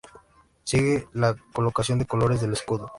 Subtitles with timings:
[0.63, 2.89] Sigue la colocación de colores del escudo.